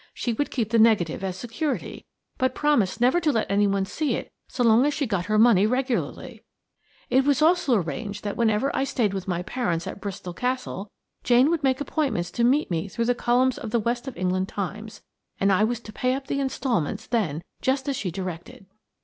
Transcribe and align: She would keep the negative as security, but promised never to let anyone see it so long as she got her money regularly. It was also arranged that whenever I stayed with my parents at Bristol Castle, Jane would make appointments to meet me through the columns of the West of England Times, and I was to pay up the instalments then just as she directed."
She 0.15 0.33
would 0.33 0.49
keep 0.49 0.71
the 0.71 0.79
negative 0.79 1.23
as 1.23 1.37
security, 1.37 2.07
but 2.39 2.55
promised 2.55 2.99
never 2.99 3.19
to 3.19 3.31
let 3.31 3.45
anyone 3.51 3.85
see 3.85 4.15
it 4.15 4.31
so 4.49 4.63
long 4.63 4.83
as 4.87 4.95
she 4.95 5.05
got 5.05 5.27
her 5.27 5.37
money 5.37 5.67
regularly. 5.67 6.41
It 7.11 7.23
was 7.23 7.39
also 7.39 7.75
arranged 7.75 8.23
that 8.23 8.35
whenever 8.35 8.75
I 8.75 8.83
stayed 8.83 9.13
with 9.13 9.27
my 9.27 9.43
parents 9.43 9.85
at 9.85 10.01
Bristol 10.01 10.33
Castle, 10.33 10.89
Jane 11.23 11.51
would 11.51 11.61
make 11.63 11.79
appointments 11.81 12.31
to 12.31 12.43
meet 12.43 12.71
me 12.71 12.87
through 12.87 13.05
the 13.05 13.13
columns 13.13 13.59
of 13.59 13.69
the 13.69 13.79
West 13.79 14.07
of 14.07 14.17
England 14.17 14.47
Times, 14.49 15.03
and 15.39 15.53
I 15.53 15.63
was 15.63 15.79
to 15.81 15.93
pay 15.93 16.15
up 16.15 16.25
the 16.25 16.39
instalments 16.39 17.05
then 17.05 17.43
just 17.61 17.87
as 17.87 17.95
she 17.95 18.09
directed." 18.09 18.65